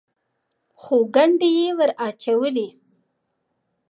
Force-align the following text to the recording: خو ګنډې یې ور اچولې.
خو 0.81 0.95
ګنډې 1.15 1.49
یې 1.59 1.69
ور 1.77 1.91
اچولې. 2.07 2.67